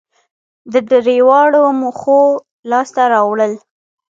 [0.73, 2.21] د درېواړو موخو
[2.71, 3.53] لاسته راوړل